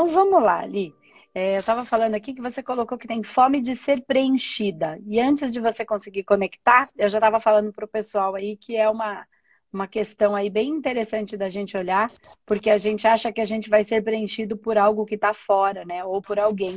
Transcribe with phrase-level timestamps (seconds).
[0.00, 0.94] Então vamos lá, Li.
[1.34, 4.98] É, eu estava falando aqui que você colocou que tem fome de ser preenchida.
[5.06, 8.74] E antes de você conseguir conectar, eu já estava falando para o pessoal aí que
[8.78, 9.26] é uma,
[9.70, 12.06] uma questão aí bem interessante da gente olhar,
[12.46, 15.84] porque a gente acha que a gente vai ser preenchido por algo que está fora,
[15.84, 16.02] né?
[16.02, 16.74] Ou por alguém,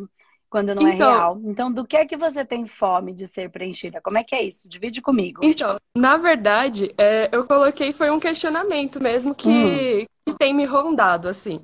[0.50, 1.42] quando não é então, é real.
[1.46, 4.02] Então, do que é que você tem fome de ser preenchida?
[4.02, 4.68] Como é que é isso?
[4.68, 5.40] Divide comigo.
[5.46, 10.06] Então, na verdade, é, eu coloquei foi um questionamento mesmo que, hum.
[10.28, 11.62] que tem me rondado, assim.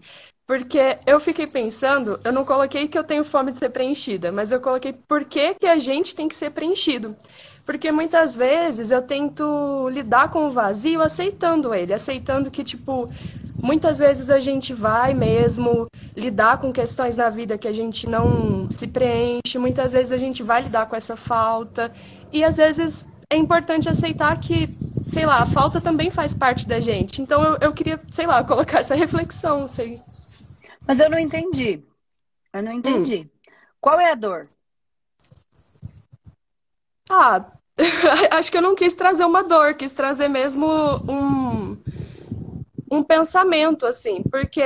[0.49, 4.51] Porque eu fiquei pensando, eu não coloquei que eu tenho fome de ser preenchida, mas
[4.51, 7.15] eu coloquei por que, que a gente tem que ser preenchido.
[7.67, 13.07] Porque muitas vezes eu tento lidar com o vazio aceitando ele, aceitando que, tipo,
[13.61, 15.85] muitas vezes a gente vai mesmo
[16.17, 20.41] lidar com questões na vida que a gente não se preenche, muitas vezes a gente
[20.41, 21.93] vai lidar com essa falta,
[22.31, 24.67] e às vezes é importante aceitar que,
[25.05, 27.21] sei lá, a falta também faz parte da gente.
[27.21, 30.01] Então eu, eu queria, sei lá, colocar essa reflexão, sei.
[30.89, 31.83] Mas eu não entendi.
[32.51, 33.17] Eu não entendi.
[33.19, 33.51] Hum.
[33.79, 34.47] Qual é a dor?
[37.07, 37.45] Ah,
[38.33, 40.65] acho que eu não quis trazer uma dor, quis trazer mesmo
[41.07, 41.77] um,
[42.91, 44.63] um pensamento, assim, porque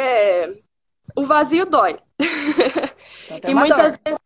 [1.13, 1.99] o vazio dói.
[3.29, 4.01] Então e muitas dor.
[4.05, 4.19] vezes.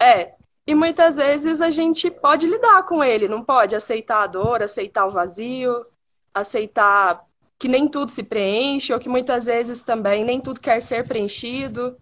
[0.00, 0.34] É.
[0.66, 5.06] E muitas vezes a gente pode lidar com ele, não pode aceitar a dor, aceitar
[5.06, 5.86] o vazio,
[6.34, 7.20] aceitar
[7.64, 11.98] que nem tudo se preenche, ou que muitas vezes também nem tudo quer ser preenchido.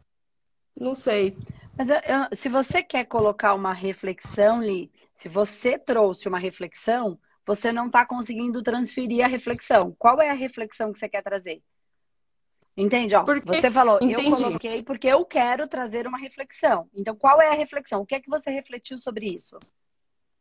[0.76, 1.36] Não sei.
[1.78, 7.16] Mas eu, eu, se você quer colocar uma reflexão, Li, se você trouxe uma reflexão,
[7.46, 9.94] você não está conseguindo transferir a reflexão.
[9.96, 11.62] Qual é a reflexão que você quer trazer?
[12.76, 13.14] Entende?
[13.14, 13.54] Ó, porque...
[13.54, 14.14] Você falou, Entendi.
[14.14, 16.88] eu coloquei porque eu quero trazer uma reflexão.
[16.92, 18.00] Então, qual é a reflexão?
[18.00, 19.56] O que é que você refletiu sobre isso?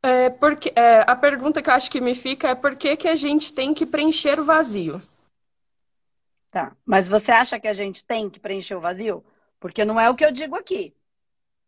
[0.03, 3.07] É porque, é, a pergunta que eu acho que me fica é por que, que
[3.07, 4.95] a gente tem que preencher o vazio?
[6.49, 6.75] Tá.
[6.85, 9.23] Mas você acha que a gente tem que preencher o vazio?
[9.59, 10.93] Porque não é o que eu digo aqui.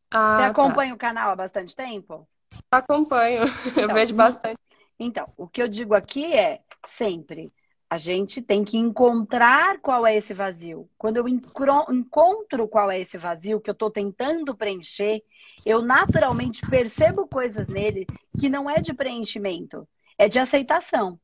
[0.09, 0.47] Ah, você tá.
[0.47, 0.96] acompanha tá.
[0.96, 2.28] o canal há bastante tempo?
[2.72, 4.59] Acompanho, então, eu vejo bastante.
[5.00, 7.46] Então, o que eu digo aqui é sempre
[7.94, 10.90] a gente tem que encontrar qual é esse vazio.
[10.98, 15.22] Quando eu encontro qual é esse vazio que eu estou tentando preencher,
[15.64, 19.88] eu naturalmente percebo coisas nele que não é de preenchimento,
[20.18, 21.20] é de aceitação.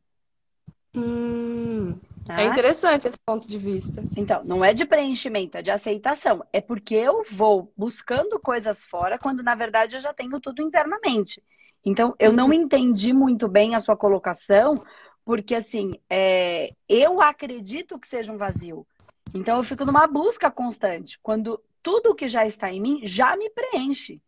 [0.93, 2.39] Hum, tá?
[2.39, 4.05] É interessante esse ponto de vista.
[4.15, 6.45] Então, não é de preenchimento, é de aceitação.
[6.53, 11.41] É porque eu vou buscando coisas fora quando na verdade eu já tenho tudo internamente.
[11.83, 12.53] Então, eu não uhum.
[12.53, 14.83] entendi muito bem a sua colocação,
[15.25, 18.85] porque assim, é, eu acredito que seja um vazio.
[19.35, 21.19] Então eu fico numa busca constante.
[21.21, 24.21] Quando tudo que já está em mim já me preenche.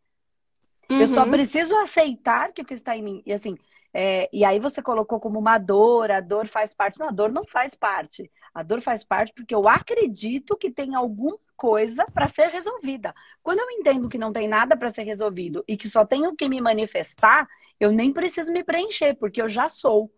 [0.90, 1.01] Uhum.
[1.01, 1.31] Eu só uhum.
[1.31, 3.24] preciso aceitar que o que está em mim.
[3.25, 3.57] E assim,
[3.94, 7.00] é, e aí você colocou como uma dor, a dor faz parte.
[7.00, 8.31] Não, a dor não faz parte.
[8.53, 13.13] A dor faz parte porque eu acredito que tem alguma coisa para ser resolvida.
[13.41, 16.50] Quando eu entendo que não tem nada para ser resolvido e que só tenho que
[16.50, 17.47] me manifestar,
[17.80, 20.12] eu nem preciso me preencher, porque eu já sou.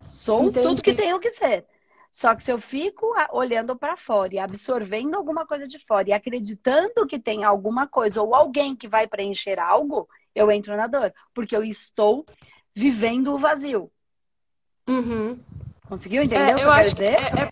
[0.00, 0.68] Sou Entendi.
[0.68, 1.66] tudo que tenho que ser.
[2.10, 6.12] Só que se eu fico olhando para fora e absorvendo alguma coisa de fora e
[6.12, 11.14] acreditando que tem alguma coisa ou alguém que vai preencher algo, eu entro na dor.
[11.32, 12.24] Porque eu estou
[12.74, 13.90] vivendo o vazio.
[14.88, 15.38] Uhum.
[15.88, 17.16] Conseguiu entender é, o que eu, eu quero dizer?
[17.16, 17.50] Que é, é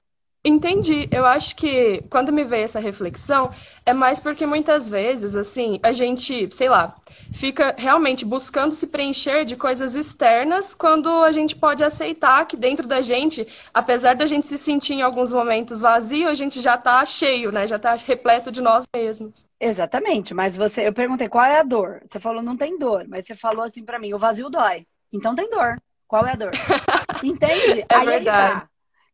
[0.48, 1.06] Entendi.
[1.10, 3.50] Eu acho que quando me veio essa reflexão,
[3.84, 6.96] é mais porque muitas vezes, assim, a gente, sei lá,
[7.30, 12.86] fica realmente buscando se preencher de coisas externas quando a gente pode aceitar que dentro
[12.88, 17.04] da gente, apesar da gente se sentir em alguns momentos vazio, a gente já tá
[17.04, 17.66] cheio, né?
[17.66, 19.46] Já tá repleto de nós mesmos.
[19.60, 20.32] Exatamente.
[20.32, 22.00] Mas você, eu perguntei qual é a dor.
[22.08, 24.86] Você falou não tem dor, mas você falou assim para mim, o vazio dói.
[25.12, 25.76] Então tem dor.
[26.06, 26.52] Qual é a dor?
[27.22, 27.84] Entende?
[27.86, 28.60] É Aí verdade.
[28.62, 28.68] Tá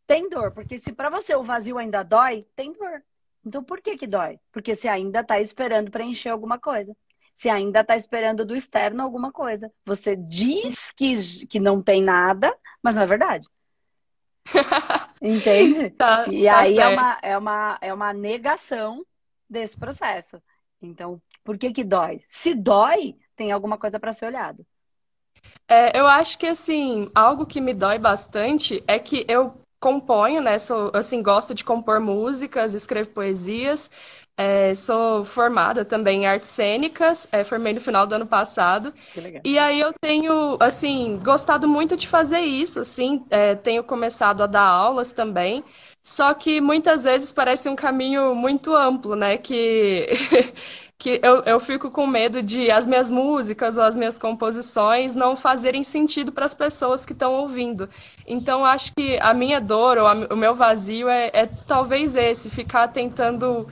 [0.07, 0.53] tem dor.
[0.53, 3.03] Porque se para você o vazio ainda dói, tem dor.
[3.45, 4.39] Então por que que dói?
[4.53, 6.97] Porque você ainda está esperando preencher alguma coisa.
[7.35, 9.71] Você ainda está esperando do externo alguma coisa.
[9.85, 13.49] Você diz que, que não tem nada, mas não é verdade.
[15.21, 15.91] Entende?
[15.91, 19.05] tá, e tá aí é uma, é, uma, é uma negação
[19.49, 20.41] desse processo.
[20.81, 22.23] Então, por que que dói?
[22.29, 24.65] Se dói, tem alguma coisa para ser olhado.
[25.67, 30.59] É, eu acho que, assim, algo que me dói bastante é que eu componho, né?
[30.59, 33.91] Sou, assim, gosto de compor músicas, escrevo poesias.
[34.37, 38.93] É, sou formada também em artes cênicas, é, formei no final do ano passado.
[39.45, 44.47] E aí eu tenho, assim, gostado muito de fazer isso, assim, é, tenho começado a
[44.47, 45.63] dar aulas também.
[46.03, 49.39] Só que muitas vezes parece um caminho muito amplo, né?
[49.39, 50.09] Que
[50.99, 55.37] que eu, eu fico com medo de as minhas músicas ou as minhas composições não
[55.37, 57.89] fazerem sentido para as pessoas que estão ouvindo.
[58.27, 62.49] Então, acho que a minha dor ou a, o meu vazio é, é talvez esse,
[62.49, 63.69] ficar tentando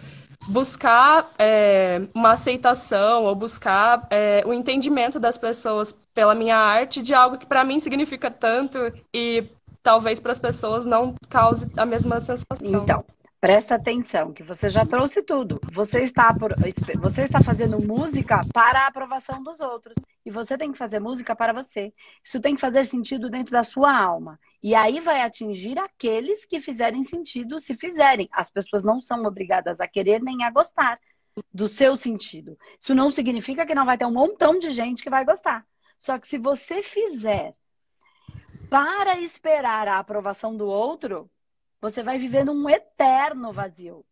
[0.46, 7.14] buscar é, uma aceitação ou buscar é, o entendimento das pessoas pela minha arte de
[7.14, 8.78] algo que para mim significa tanto
[9.14, 9.44] e
[9.82, 12.44] talvez para as pessoas não cause a mesma sensação.
[12.60, 13.04] Então,
[13.42, 15.60] presta atenção, que você já trouxe tudo.
[15.72, 16.54] Você está, por,
[17.00, 19.96] você está fazendo música para a aprovação dos outros.
[20.24, 21.92] E você tem que fazer música para você.
[22.22, 24.38] Isso tem que fazer sentido dentro da sua alma.
[24.62, 28.28] E aí vai atingir aqueles que fizerem sentido, se fizerem.
[28.30, 31.00] As pessoas não são obrigadas a querer nem a gostar
[31.52, 32.56] do seu sentido.
[32.80, 35.66] Isso não significa que não vai ter um montão de gente que vai gostar.
[35.98, 37.54] Só que se você fizer
[38.70, 41.28] para esperar a aprovação do outro,
[41.82, 44.06] você vai viver num eterno vazio.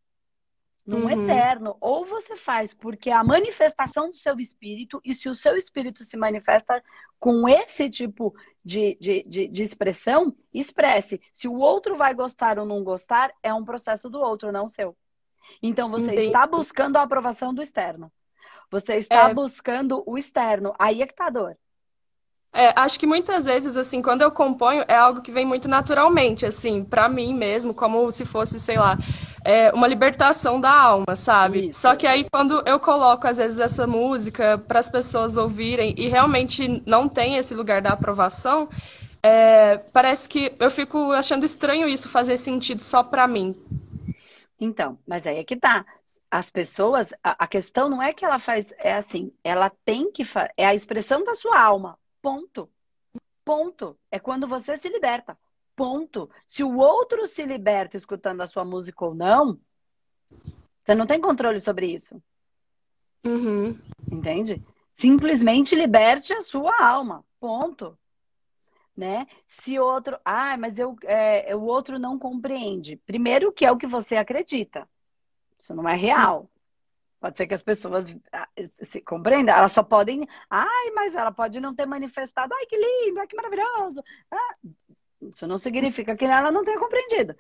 [0.85, 1.11] Num uhum.
[1.11, 1.77] eterno.
[1.81, 6.03] Ou você faz porque é a manifestação do seu espírito, e se o seu espírito
[6.03, 6.83] se manifesta
[7.21, 8.35] com esse tipo
[8.65, 11.21] de, de, de, de expressão, expresse.
[11.33, 14.97] Se o outro vai gostar ou não gostar, é um processo do outro, não seu.
[15.63, 16.27] Então você Entendi.
[16.27, 18.11] está buscando a aprovação do externo.
[18.69, 19.35] Você está é...
[19.35, 20.75] buscando o externo.
[20.77, 21.57] Aí é que tá a dor.
[22.53, 26.45] É, acho que muitas vezes, assim, quando eu componho, é algo que vem muito naturalmente,
[26.45, 28.99] assim, para mim mesmo, como se fosse, sei lá,
[29.45, 31.69] é, uma libertação da alma, sabe?
[31.69, 31.81] Isso.
[31.81, 36.09] Só que aí, quando eu coloco, às vezes, essa música para as pessoas ouvirem e
[36.09, 38.69] realmente não tem esse lugar da aprovação,
[39.23, 43.55] é, parece que eu fico achando estranho isso fazer sentido só para mim.
[44.59, 45.87] Então, mas aí é que tá
[46.31, 50.53] as pessoas, a, questão não é que ela faz, é assim, ela tem que fazer,
[50.57, 51.99] é a expressão da sua alma.
[52.23, 52.71] Ponto.
[53.45, 53.99] Ponto.
[54.11, 55.39] É quando você se liberta.
[55.75, 56.31] Ponto.
[56.47, 59.59] Se o outro se liberta escutando a sua música ou não,
[60.83, 62.23] você não tem controle sobre isso.
[63.25, 63.79] Uhum.
[64.11, 64.63] Entende?
[64.97, 67.25] Simplesmente liberte a sua alma.
[67.39, 67.99] Ponto.
[68.97, 69.27] Né?
[69.47, 72.97] Se outro, ah, mas eu, é, o outro não compreende.
[72.97, 74.89] Primeiro, que é o que você acredita.
[75.59, 76.51] Isso não é real.
[77.21, 78.49] Pode ser que as pessoas ah,
[78.83, 80.27] se compreendam, elas só podem.
[80.49, 82.55] Ai, mas ela pode não ter manifestado.
[82.55, 84.03] Ai, que lindo, ai, que maravilhoso.
[84.31, 84.57] Ah,
[85.21, 87.37] isso não significa que ela não tenha compreendido.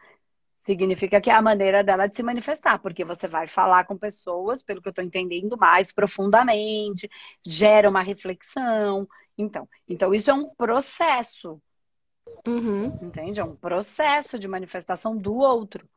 [0.62, 4.62] Significa que é a maneira dela de se manifestar, porque você vai falar com pessoas,
[4.62, 7.11] pelo que eu estou entendendo, mais profundamente,
[7.44, 9.09] gera uma reflexão.
[9.38, 11.61] Então, então isso é um processo.
[12.47, 12.99] Uhum.
[13.00, 13.41] Entende?
[13.41, 15.88] É um processo de manifestação do outro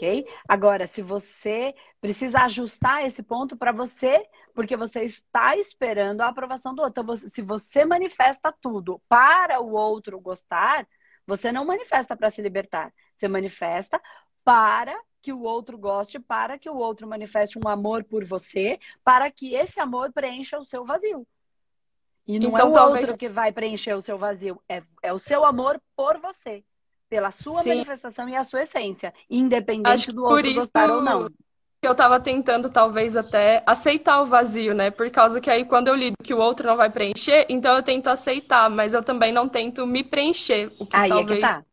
[0.00, 0.26] ok?
[0.48, 6.74] Agora, se você precisa ajustar esse ponto para você, porque você está esperando a aprovação
[6.74, 7.02] do outro.
[7.02, 10.88] Então, se você manifesta tudo para o outro gostar,
[11.26, 12.92] você não manifesta para se libertar.
[13.16, 14.00] Você manifesta
[14.42, 19.30] para que o outro goste, para que o outro manifeste um amor por você, para
[19.30, 21.26] que esse amor preencha o seu vazio.
[22.26, 23.02] E não então, é o talvez...
[23.02, 26.64] outro que vai preencher o seu vazio, é, é o seu amor por você
[27.10, 27.70] pela sua Sim.
[27.70, 31.28] manifestação e a sua essência, independente do outro gostar ou não.
[31.82, 34.90] Eu tava tentando, talvez, até aceitar o vazio, né?
[34.90, 37.82] Por causa que aí, quando eu lido que o outro não vai preencher, então eu
[37.82, 40.70] tento aceitar, mas eu também não tento me preencher.
[40.78, 41.42] O que aí talvez...
[41.42, 41.64] é que tá.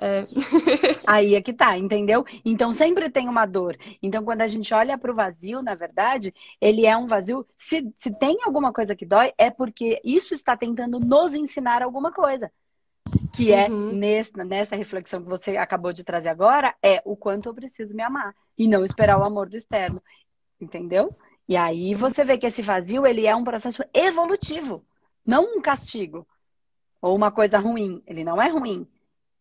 [0.00, 0.28] É.
[1.04, 2.24] Aí é que tá, entendeu?
[2.44, 3.76] Então sempre tem uma dor.
[4.00, 7.44] Então quando a gente olha para o vazio, na verdade, ele é um vazio.
[7.56, 12.12] Se, se tem alguma coisa que dói, é porque isso está tentando nos ensinar alguma
[12.12, 12.48] coisa
[13.38, 13.92] que é uhum.
[13.92, 18.02] nesse, nessa reflexão que você acabou de trazer agora, é o quanto eu preciso me
[18.02, 20.02] amar e não esperar o amor do externo,
[20.60, 21.16] entendeu?
[21.48, 24.84] E aí você vê que esse vazio ele é um processo evolutivo,
[25.24, 26.26] não um castigo
[27.00, 28.02] ou uma coisa ruim.
[28.08, 28.84] Ele não é ruim.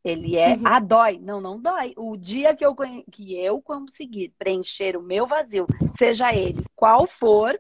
[0.04, 0.62] Ele é, uhum.
[0.64, 1.18] ah, dói.
[1.18, 1.96] Não, não dói.
[1.98, 2.76] O dia que eu,
[3.12, 5.66] que eu conseguir preencher o meu vazio,
[5.98, 7.60] seja ele qual for,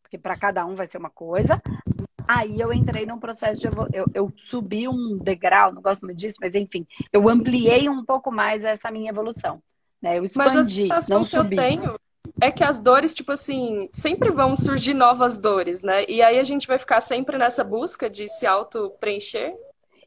[0.00, 1.62] porque para cada um vai ser uma coisa,
[2.32, 6.38] Aí eu entrei num processo de eu, eu subi um degrau, não gosto muito disso,
[6.40, 9.60] mas enfim, eu ampliei um pouco mais essa minha evolução.
[10.00, 10.16] Né?
[10.16, 11.56] Eu expandi, mas a não subi.
[11.56, 12.00] Que eu tenho
[12.40, 16.04] é que as dores, tipo assim, sempre vão surgir novas dores, né?
[16.08, 19.52] E aí a gente vai ficar sempre nessa busca de se auto-preencher.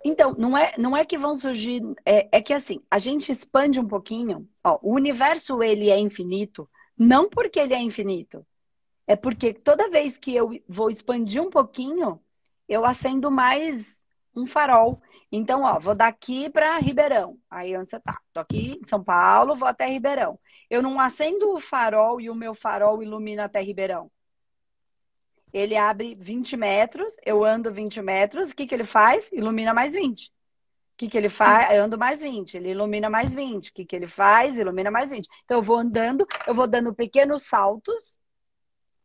[0.06, 1.82] Então, não é, não é que vão surgir.
[2.06, 4.48] É, é que assim, a gente expande um pouquinho.
[4.64, 8.46] Ó, o universo, ele é infinito, não porque ele é infinito,
[9.08, 12.20] é porque toda vez que eu vou expandir um pouquinho,
[12.68, 14.02] eu acendo mais
[14.36, 15.02] um farol.
[15.32, 17.38] Então, ó, vou daqui para Ribeirão.
[17.50, 18.20] Aí onde você tá?
[18.32, 20.40] Tô aqui em São Paulo, vou até Ribeirão.
[20.70, 24.10] Eu não acendo o farol e o meu farol ilumina até Ribeirão.
[25.52, 29.32] Ele abre 20 metros, eu ando 20 metros, o que, que ele faz?
[29.32, 30.28] Ilumina mais 20.
[30.28, 30.32] O
[30.98, 31.76] que, que ele faz?
[31.76, 33.70] Eu ando mais 20, ele ilumina mais 20.
[33.70, 34.58] O que, que ele faz?
[34.58, 35.28] Ilumina mais 20.
[35.44, 38.20] Então, eu vou andando, eu vou dando pequenos saltos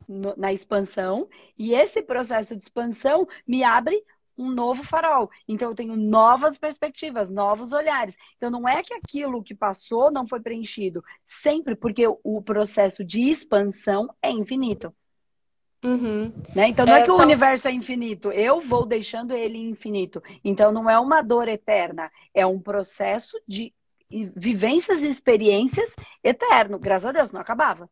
[0.08, 4.02] no, na expansão, e esse processo de expansão me abre
[4.38, 5.28] um novo farol.
[5.46, 8.16] Então eu tenho novas perspectivas, novos olhares.
[8.36, 13.28] Então não é que aquilo que passou não foi preenchido, sempre porque o processo de
[13.28, 14.94] expansão é infinito.
[15.84, 16.32] Uhum.
[16.54, 16.68] Né?
[16.68, 20.22] Então não é, é que o universo é infinito, eu vou deixando ele infinito.
[20.44, 23.72] Então não é uma dor eterna, é um processo de
[24.34, 26.78] vivências e experiências eterno.
[26.78, 27.90] Graças a Deus, não acabava.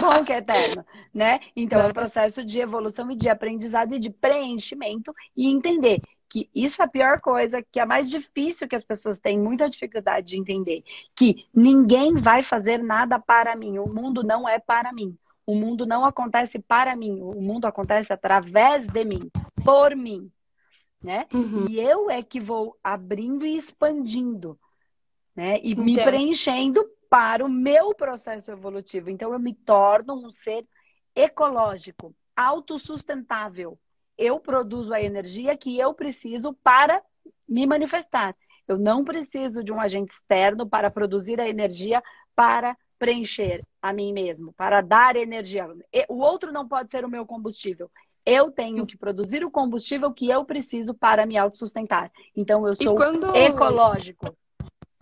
[0.00, 1.40] Bom que é eterno, né?
[1.56, 6.48] Então é um processo de evolução e de aprendizado e de preenchimento e entender que
[6.54, 10.28] isso é a pior coisa, que é mais difícil que as pessoas têm muita dificuldade
[10.28, 10.82] de entender,
[11.14, 15.16] que ninguém vai fazer nada para mim, o mundo não é para mim.
[15.44, 19.28] O mundo não acontece para mim, o mundo acontece através de mim,
[19.64, 20.30] por mim,
[21.02, 21.26] né?
[21.34, 21.66] Uhum.
[21.68, 24.56] E eu é que vou abrindo e expandindo,
[25.34, 25.58] né?
[25.60, 29.10] E me preenchendo para o meu processo evolutivo.
[29.10, 30.66] Então eu me torno um ser
[31.14, 33.78] ecológico, autossustentável.
[34.16, 37.02] Eu produzo a energia que eu preciso para
[37.46, 38.34] me manifestar.
[38.66, 42.02] Eu não preciso de um agente externo para produzir a energia
[42.34, 45.68] para preencher a mim mesmo, para dar energia.
[46.08, 47.90] O outro não pode ser o meu combustível.
[48.24, 52.10] Eu tenho que produzir o combustível que eu preciso para me autossustentar.
[52.34, 53.36] Então eu sou quando...
[53.36, 54.34] ecológico.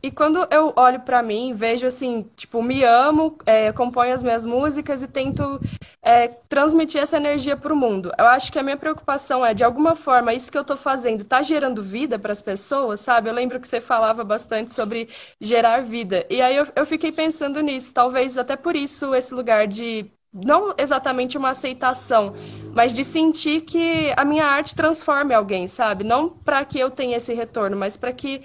[0.02, 4.47] E quando eu olho para mim, vejo assim, tipo, me amo, é, componho as minhas
[4.47, 5.61] músicas e tento
[6.02, 8.11] é, transmitir essa energia para o mundo.
[8.19, 11.21] Eu acho que a minha preocupação é, de alguma forma, isso que eu estou fazendo
[11.21, 13.28] está gerando vida para as pessoas, sabe?
[13.28, 15.09] Eu lembro que você falava bastante sobre
[15.40, 16.26] gerar vida.
[16.30, 20.73] E aí eu, eu fiquei pensando nisso, talvez até por isso esse lugar de não
[20.78, 22.35] exatamente uma aceitação,
[22.73, 26.04] mas de sentir que a minha arte transforme alguém, sabe?
[26.04, 28.42] Não para que eu tenha esse retorno, mas para que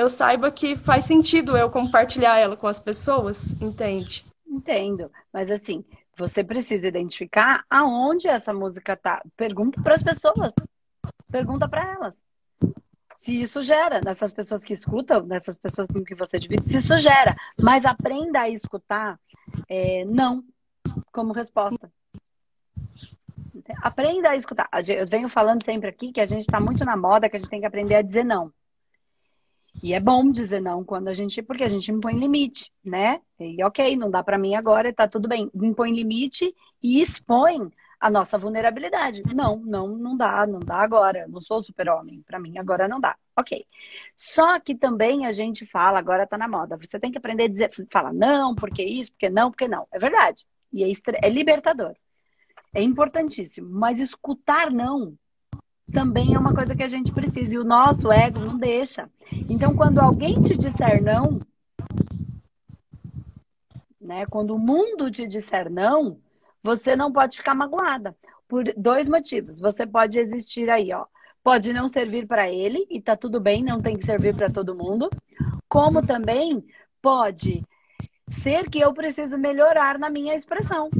[0.00, 4.24] eu saiba que faz sentido eu compartilhar ela com as pessoas, entende?
[4.46, 5.84] Entendo, mas assim,
[6.16, 9.22] você precisa identificar aonde essa música tá.
[9.36, 10.52] Pergunta para as pessoas.
[11.30, 12.20] Pergunta para elas.
[13.16, 16.98] Se isso gera nessas pessoas que escutam, nessas pessoas com que você divide, se isso
[16.98, 17.34] gera.
[17.60, 19.20] Mas aprenda a escutar
[19.68, 20.42] é, não
[21.12, 21.92] como resposta.
[23.82, 24.68] Aprenda a escutar.
[24.88, 27.50] Eu venho falando sempre aqui que a gente está muito na moda, que a gente
[27.50, 28.50] tem que aprender a dizer não.
[29.82, 33.20] E é bom dizer não quando a gente, porque a gente impõe limite, né?
[33.38, 35.50] E ok, não dá para mim agora, tá tudo bem.
[35.54, 39.22] Impõe limite e expõe a nossa vulnerabilidade.
[39.34, 41.26] Não, não, não dá, não dá agora.
[41.28, 43.16] Não sou super-homem, para mim agora não dá.
[43.36, 43.66] Ok.
[44.16, 46.76] Só que também a gente fala, agora tá na moda.
[46.78, 49.86] Você tem que aprender a dizer, fala não, porque isso, porque não, porque não.
[49.92, 50.46] É verdade.
[50.72, 51.94] E é, é libertador.
[52.74, 53.68] É importantíssimo.
[53.70, 55.16] Mas escutar não
[55.90, 57.54] também é uma coisa que a gente precisa.
[57.54, 59.08] E o nosso ego não deixa.
[59.48, 61.38] Então, quando alguém te disser não,
[64.00, 64.26] né?
[64.26, 66.18] Quando o mundo te disser não,
[66.62, 68.16] você não pode ficar magoada.
[68.48, 69.60] Por dois motivos.
[69.60, 71.06] Você pode existir aí, ó.
[71.42, 74.74] Pode não servir para ele, e tá tudo bem, não tem que servir para todo
[74.74, 75.08] mundo.
[75.68, 76.64] Como também
[77.00, 77.64] pode
[78.30, 80.90] ser que eu preciso melhorar na minha expressão.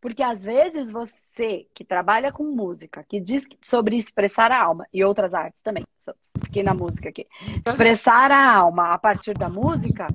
[0.00, 4.86] Porque às vezes você você que trabalha com música, que diz sobre expressar a alma
[4.92, 5.86] e outras artes também,
[6.44, 7.26] fiquei na música aqui.
[7.64, 10.08] Expressar a alma a partir da música,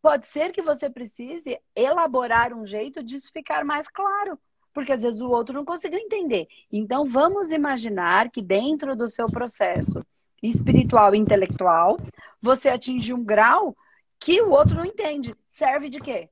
[0.00, 4.38] pode ser que você precise elaborar um jeito de isso ficar mais claro,
[4.72, 6.48] porque às vezes o outro não conseguiu entender.
[6.72, 10.02] Então vamos imaginar que dentro do seu processo
[10.42, 11.98] espiritual e intelectual,
[12.40, 13.76] você atinge um grau
[14.18, 15.34] que o outro não entende.
[15.46, 16.30] Serve de quê?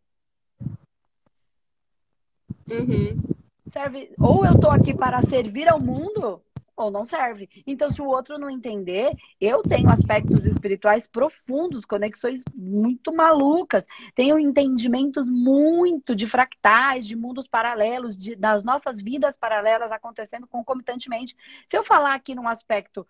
[2.71, 3.38] Uhum
[3.69, 4.13] serve.
[4.19, 6.43] Ou eu tô aqui para servir ao mundo,
[6.79, 7.49] ou não serve.
[7.67, 13.85] Então, se o outro não entender, eu tenho aspectos espirituais profundos, conexões muito malucas,
[14.15, 21.37] tenho entendimentos muito de fractais, de mundos paralelos, de, das nossas vidas paralelas acontecendo concomitantemente.
[21.69, 23.07] Se eu falar aqui num aspecto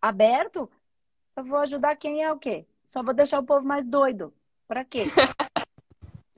[0.00, 0.68] aberto,
[1.36, 2.66] eu vou ajudar quem é o quê?
[2.88, 4.34] Só vou deixar o povo mais doido.
[4.66, 5.04] Para quê?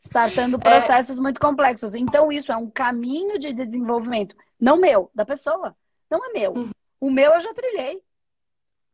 [0.04, 0.60] startando é.
[0.60, 1.20] processos é...
[1.20, 1.94] muito complexos.
[1.94, 5.74] Então, isso é um caminho de desenvolvimento, não meu, da pessoa.
[6.10, 6.52] Não é meu.
[6.52, 6.70] Uhum.
[7.00, 8.02] O meu eu já trilhei.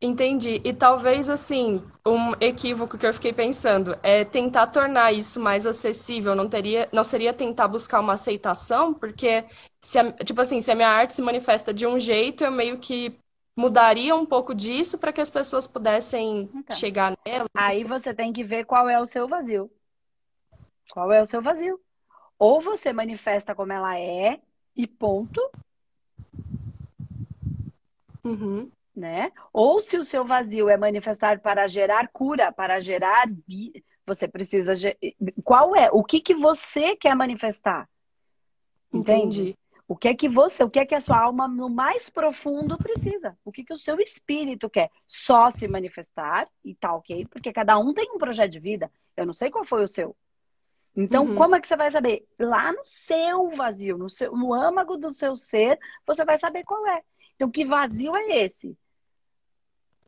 [0.03, 0.63] Entendi.
[0.65, 6.35] E talvez, assim, um equívoco que eu fiquei pensando é tentar tornar isso mais acessível.
[6.35, 9.45] Não teria, não seria tentar buscar uma aceitação, porque,
[9.83, 12.79] se a, tipo assim, se a minha arte se manifesta de um jeito, eu meio
[12.79, 13.15] que
[13.55, 17.45] mudaria um pouco disso para que as pessoas pudessem então, chegar nela.
[17.55, 17.85] Aí assim.
[17.85, 19.71] você tem que ver qual é o seu vazio.
[20.91, 21.81] Qual é o seu vazio?
[22.39, 24.41] Ou você manifesta como ela é
[24.75, 25.41] e ponto.
[28.25, 28.71] Uhum.
[28.95, 29.33] Né?
[29.53, 33.29] Ou se o seu vazio é manifestar para gerar cura, para gerar
[34.07, 34.73] você precisa.
[35.45, 35.91] Qual é?
[35.91, 37.89] O que, que você quer manifestar?
[38.93, 39.41] Entende?
[39.41, 39.59] Entendi.
[39.87, 42.79] O que é que você, o que é que a sua alma no mais profundo
[42.79, 43.37] precisa?
[43.45, 44.89] O que, que o seu espírito quer?
[45.05, 47.27] Só se manifestar e tá ok?
[47.27, 48.89] Porque cada um tem um projeto de vida.
[49.17, 50.17] Eu não sei qual foi o seu.
[50.97, 51.37] Então, uhum.
[51.37, 52.27] como é que você vai saber?
[52.39, 56.87] Lá no seu vazio, no, seu, no âmago do seu ser, você vai saber qual
[56.87, 57.03] é.
[57.37, 58.77] Então, que vazio é esse?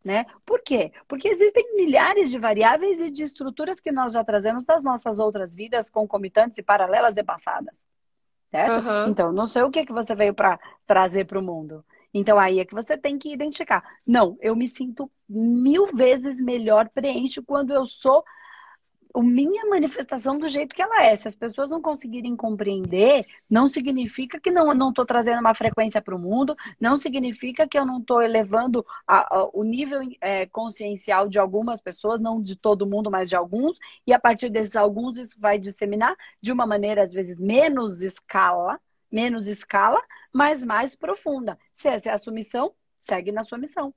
[0.04, 0.26] Né?
[0.44, 0.92] Por quê?
[1.06, 5.54] Porque existem milhares de variáveis e de estruturas que nós já trazemos das nossas outras
[5.54, 7.84] vidas concomitantes e paralelas e passadas
[8.52, 8.86] certo?
[8.86, 9.08] Uhum.
[9.08, 11.82] Então, não sei o que, que você veio para trazer para o mundo.
[12.14, 13.82] Então, aí é que você tem que identificar.
[14.06, 18.22] Não, eu me sinto mil vezes melhor preenche quando eu sou
[19.14, 21.14] a minha manifestação do jeito que ela é.
[21.14, 26.14] Se as pessoas não conseguirem compreender, não significa que não estou trazendo uma frequência para
[26.14, 31.28] o mundo, não significa que eu não estou elevando a, a, o nível é, consciencial
[31.28, 35.16] de algumas pessoas, não de todo mundo, mas de alguns, e a partir desses alguns
[35.16, 40.02] isso vai disseminar de uma maneira, às vezes, menos escala, menos escala,
[40.32, 41.58] mas mais profunda.
[41.74, 43.94] Se essa é a sua missão, segue na sua missão.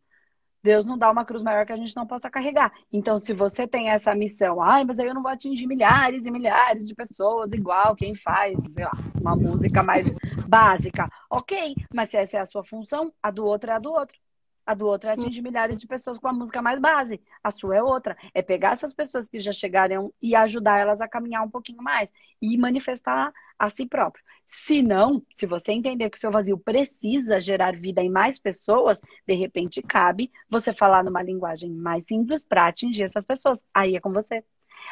[0.65, 2.73] Deus não dá uma cruz maior que a gente não possa carregar.
[2.91, 6.31] Então, se você tem essa missão, ai, mas aí eu não vou atingir milhares e
[6.31, 8.91] milhares de pessoas igual quem faz, sei lá,
[9.21, 10.07] uma música mais
[10.47, 11.07] básica.
[11.29, 14.17] Ok, mas se essa é a sua função, a do outro é a do outro.
[14.65, 17.21] A do outro é atingir milhares de pessoas com a música mais base.
[17.43, 18.17] A sua é outra.
[18.33, 22.11] É pegar essas pessoas que já chegaram e ajudar elas a caminhar um pouquinho mais
[22.41, 24.23] e manifestar a si próprio.
[24.47, 28.99] Se não, se você entender que o seu vazio precisa gerar vida em mais pessoas,
[29.27, 33.61] de repente cabe você falar numa linguagem mais simples para atingir essas pessoas.
[33.73, 34.43] Aí é com você.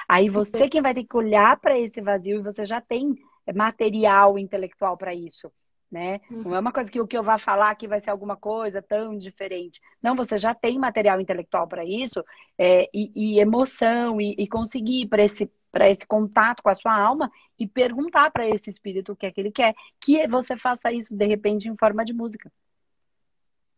[0.08, 3.16] Aí você quem vai ter que olhar para esse vazio e você já tem
[3.56, 5.52] material intelectual para isso
[5.94, 6.20] né?
[6.30, 6.42] Uhum.
[6.42, 8.82] Não é uma coisa que o que eu vá falar aqui vai ser alguma coisa
[8.82, 9.80] tão diferente.
[10.02, 12.26] Não, você já tem material intelectual para isso
[12.58, 16.96] é, e, e, emoção e, e conseguir para esse para esse contato com a sua
[16.96, 20.92] alma e perguntar para esse espírito o que é que ele quer, que você faça
[20.92, 22.52] isso de repente em forma de música.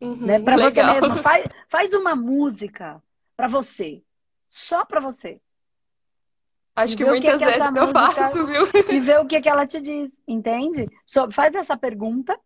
[0.02, 0.42] Uhum, né?
[0.42, 3.02] Para você mesmo, faz, faz uma música
[3.38, 4.04] para você,
[4.50, 5.40] só para você.
[6.76, 8.68] Acho que muitas que vezes eu faço, viu?
[8.90, 10.90] E ver o que, que ela te diz, entende?
[11.06, 12.38] So, faz essa pergunta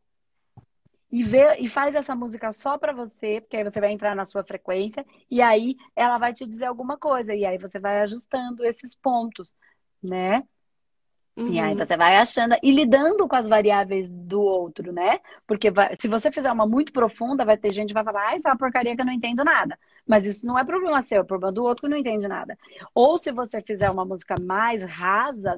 [1.12, 4.26] e vê e faz essa música só para você, porque aí você vai entrar na
[4.26, 8.64] sua frequência e aí ela vai te dizer alguma coisa e aí você vai ajustando
[8.64, 9.54] esses pontos,
[10.02, 10.44] né?
[11.38, 11.54] Uhum.
[11.54, 15.20] E aí você vai achando e lidando com as variáveis do outro, né?
[15.48, 18.36] Porque vai, se você fizer uma muito profunda, vai ter gente que vai falar, ah,
[18.36, 19.78] isso é uma porcaria que eu não entendo nada.
[20.06, 22.58] Mas isso não é problema seu, é problema do outro que não entende nada.
[22.94, 25.56] Ou se você fizer uma música mais rasa,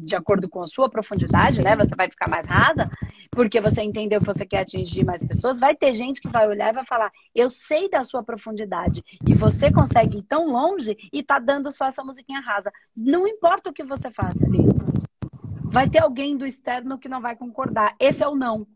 [0.00, 1.74] de acordo com a sua profundidade, né?
[1.74, 2.88] Você vai ficar mais rasa,
[3.30, 6.70] porque você entendeu que você quer atingir mais pessoas, vai ter gente que vai olhar
[6.70, 9.02] e vai falar, eu sei da sua profundidade.
[9.26, 12.70] E você consegue ir tão longe e tá dando só essa musiquinha rasa.
[12.96, 14.68] Não importa o que você faça ali
[15.70, 17.94] vai ter alguém do externo que não vai concordar.
[17.98, 18.66] Esse é o não.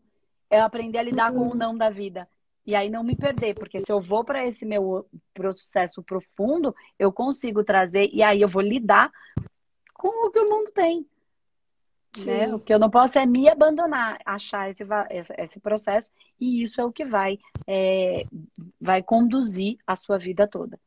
[0.49, 2.27] É aprender a lidar com o não da vida.
[2.65, 7.11] E aí não me perder, porque se eu vou para esse meu processo profundo, eu
[7.11, 9.11] consigo trazer e aí eu vou lidar
[9.93, 11.05] com o que o mundo tem.
[12.25, 12.53] Né?
[12.53, 14.85] O que eu não posso é me abandonar, achar esse,
[15.37, 18.25] esse processo, e isso é o que vai, é,
[18.79, 20.79] vai conduzir a sua vida toda.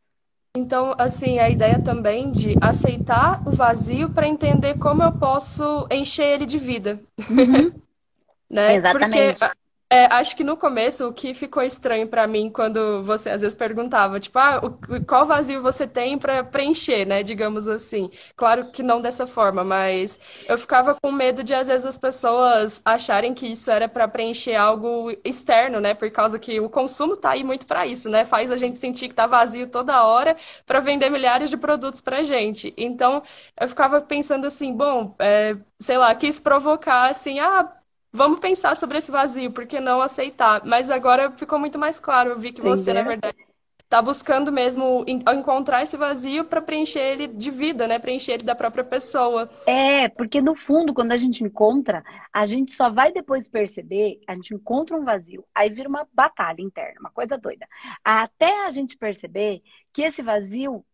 [0.56, 6.34] Então, assim, a ideia também de aceitar o vazio para entender como eu posso encher
[6.34, 7.00] ele de vida.
[7.28, 7.72] Uhum.
[8.48, 8.74] né?
[8.76, 9.38] Exatamente.
[9.38, 9.56] Porque
[9.88, 13.56] é, acho que no começo o que ficou estranho para mim quando você às vezes
[13.56, 17.22] perguntava, tipo, ah, o, qual vazio você tem para preencher, né?
[17.22, 18.10] Digamos assim.
[18.36, 20.18] Claro que não dessa forma, mas
[20.48, 24.56] eu ficava com medo de às vezes as pessoas acharem que isso era para preencher
[24.56, 25.94] algo externo, né?
[25.94, 28.24] Por causa que o consumo tá aí muito para isso, né?
[28.24, 32.22] Faz a gente sentir que tá vazio toda hora para vender milhares de produtos pra
[32.24, 32.74] gente.
[32.76, 33.22] Então,
[33.60, 37.72] eu ficava pensando assim, bom, é, sei lá, quis provocar assim, ah,
[38.16, 40.64] vamos pensar sobre esse vazio, por que não aceitar?
[40.64, 43.36] Mas agora ficou muito mais claro, eu vi que você, na verdade,
[43.78, 47.98] está buscando mesmo encontrar esse vazio para preencher ele de vida, né?
[47.98, 49.48] Preencher ele da própria pessoa.
[49.66, 52.02] É, porque no fundo, quando a gente encontra,
[52.32, 56.60] a gente só vai depois perceber, a gente encontra um vazio, aí vira uma batalha
[56.60, 57.68] interna, uma coisa doida.
[58.02, 60.84] Até a gente perceber que esse vazio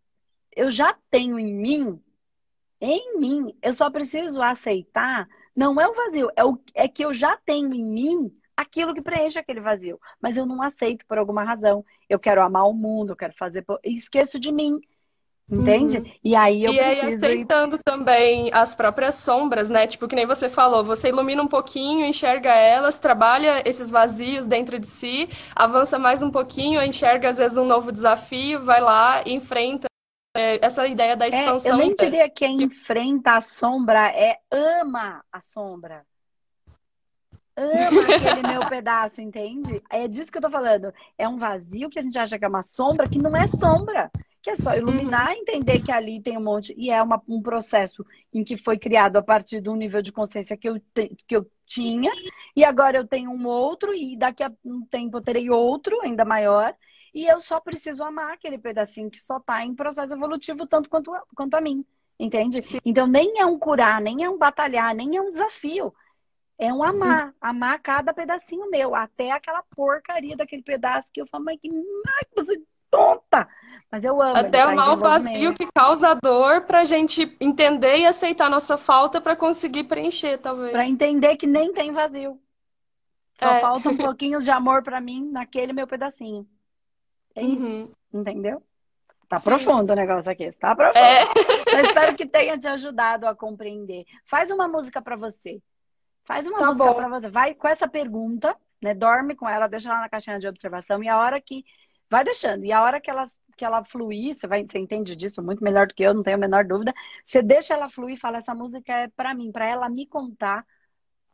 [0.55, 1.99] eu já tenho em mim,
[2.79, 7.12] em mim, eu só preciso aceitar não é o vazio, é, o, é que eu
[7.12, 9.99] já tenho em mim aquilo que preenche aquele vazio.
[10.21, 11.85] Mas eu não aceito por alguma razão.
[12.09, 13.65] Eu quero amar o mundo, eu quero fazer.
[13.85, 14.81] E esqueço de mim.
[15.51, 15.99] Entende?
[15.99, 16.11] Uhum.
[16.25, 17.07] E aí eu e preciso.
[17.07, 19.87] E aceitando também as próprias sombras, né?
[19.87, 24.79] Tipo, que nem você falou, você ilumina um pouquinho, enxerga elas, trabalha esses vazios dentro
[24.79, 29.92] de si, avança mais um pouquinho, enxerga às vezes um novo desafio, vai lá, enfrenta
[30.35, 31.73] essa ideia da expansão.
[31.73, 36.07] É, eu nem diria que é enfrenta a sombra, é ama a sombra.
[37.57, 39.83] ama aquele meu pedaço, entende?
[39.90, 40.92] É disso que eu tô falando.
[41.18, 44.11] É um vazio que a gente acha que é uma sombra, que não é sombra.
[44.42, 46.75] Que é só iluminar e entender que ali tem um monte.
[46.77, 50.11] E é uma, um processo em que foi criado a partir de um nível de
[50.11, 52.11] consciência que eu, te, que eu tinha.
[52.57, 56.25] E agora eu tenho um outro, e daqui a um tempo eu terei outro, ainda
[56.25, 56.75] maior.
[57.14, 61.12] E eu só preciso amar aquele pedacinho que só está em processo evolutivo, tanto quanto,
[61.35, 61.85] quanto a mim.
[62.18, 62.62] Entende?
[62.62, 62.79] Sim.
[62.85, 65.92] Então nem é um curar, nem é um batalhar, nem é um desafio.
[66.59, 67.33] É um amar, uhum.
[67.40, 71.68] amar cada pedacinho meu, até aquela porcaria daquele pedaço que eu falo, mas que
[72.33, 72.55] coisa
[72.90, 73.48] tonta!
[73.90, 74.37] Mas eu amo.
[74.37, 79.35] Até amar o vazio que causa dor pra gente entender e aceitar nossa falta para
[79.35, 80.70] conseguir preencher, talvez.
[80.70, 82.38] Pra entender que nem tem vazio.
[83.38, 83.61] Só é.
[83.61, 86.46] falta um pouquinho de amor para mim naquele meu pedacinho.
[87.35, 87.66] É isso.
[87.66, 87.92] Uhum.
[88.12, 88.62] Entendeu?
[89.29, 89.45] Tá Sim.
[89.45, 90.99] profundo o negócio aqui, tá profundo.
[90.99, 91.23] É.
[91.75, 94.05] Eu espero que tenha te ajudado a compreender.
[94.27, 95.61] Faz uma música para você.
[96.25, 97.31] Faz uma tá música para você.
[97.31, 98.95] Vai com essa pergunta, né?
[98.95, 101.64] Dorme com ela, deixa ela na caixinha de observação e a hora que
[102.11, 102.64] vai deixando.
[102.64, 103.25] E a hora que ela
[103.57, 106.37] que ela fluir, você vai, você entende disso muito melhor do que eu, não tenho
[106.37, 106.92] a menor dúvida.
[107.25, 110.66] Você deixa ela fluir, fala essa música é para mim, para ela me contar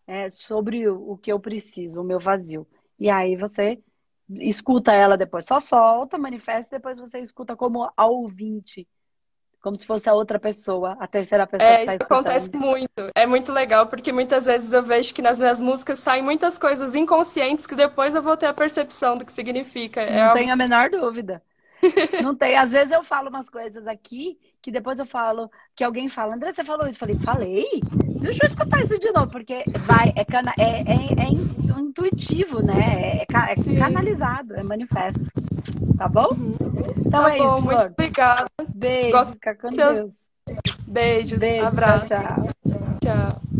[0.07, 2.67] é, sobre o, o que eu preciso, o meu vazio.
[2.99, 3.81] E aí você
[4.31, 8.87] escuta ela depois, só solta, manifesta, depois você escuta como a ouvinte,
[9.61, 11.71] como se fosse a outra pessoa, a terceira pessoa.
[11.71, 13.11] É, tá isso acontece muito.
[13.15, 16.95] É muito legal, porque muitas vezes eu vejo que nas minhas músicas saem muitas coisas
[16.95, 20.01] inconscientes que depois eu vou ter a percepção do que significa.
[20.01, 20.63] É Não é tenho algo...
[20.63, 21.43] a menor dúvida.
[22.23, 22.57] Não tem.
[22.57, 26.53] Às vezes eu falo umas coisas aqui que depois eu falo, que alguém fala, André,
[26.53, 26.97] você falou isso?
[26.97, 27.81] Eu falei, falei?
[28.21, 31.31] Deixa eu escutar isso de novo, porque vai, é, cana é, é, é
[31.79, 32.75] intuitivo, né?
[32.79, 35.23] É, é canalizado, é manifesto.
[35.97, 36.29] Tá bom?
[36.33, 36.57] Uhum.
[37.07, 37.63] Então tá é bom, isso.
[37.63, 38.51] Muito obrigada.
[38.75, 39.99] Beijo, Gosto fica com seus...
[39.99, 40.11] Deus.
[40.87, 42.07] Beijos, Beijo, abraço.
[42.07, 42.43] tchau.
[42.67, 42.99] tchau.
[43.03, 43.58] tchau.